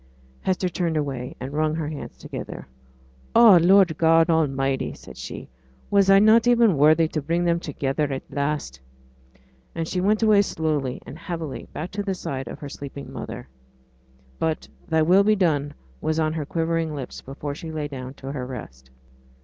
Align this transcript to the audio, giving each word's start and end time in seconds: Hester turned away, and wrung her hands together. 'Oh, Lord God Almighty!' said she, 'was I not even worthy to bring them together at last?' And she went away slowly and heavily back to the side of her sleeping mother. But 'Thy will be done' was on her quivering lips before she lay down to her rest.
Hester 0.41 0.67
turned 0.67 0.97
away, 0.97 1.35
and 1.39 1.53
wrung 1.53 1.75
her 1.75 1.87
hands 1.89 2.17
together. 2.17 2.65
'Oh, 3.35 3.59
Lord 3.61 3.99
God 3.99 4.31
Almighty!' 4.31 4.95
said 4.95 5.15
she, 5.15 5.47
'was 5.91 6.09
I 6.09 6.17
not 6.17 6.47
even 6.47 6.75
worthy 6.75 7.07
to 7.09 7.21
bring 7.21 7.45
them 7.45 7.59
together 7.59 8.11
at 8.11 8.23
last?' 8.31 8.79
And 9.75 9.87
she 9.87 10.01
went 10.01 10.23
away 10.23 10.41
slowly 10.41 11.03
and 11.05 11.19
heavily 11.19 11.67
back 11.71 11.91
to 11.91 12.01
the 12.01 12.15
side 12.15 12.47
of 12.47 12.57
her 12.57 12.67
sleeping 12.67 13.13
mother. 13.13 13.47
But 14.39 14.67
'Thy 14.87 15.03
will 15.03 15.23
be 15.23 15.35
done' 15.35 15.75
was 16.01 16.19
on 16.19 16.33
her 16.33 16.47
quivering 16.47 16.95
lips 16.95 17.21
before 17.21 17.53
she 17.53 17.71
lay 17.71 17.87
down 17.87 18.15
to 18.15 18.31
her 18.31 18.47
rest. 18.47 18.89